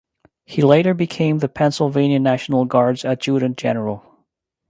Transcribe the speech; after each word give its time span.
He 0.45 0.63
later 0.63 0.95
became 0.95 1.37
the 1.37 1.47
Pennsylvania 1.47 2.17
National 2.17 2.65
Guard’s 2.65 3.05
adjutant 3.05 3.55
general. 3.57 4.03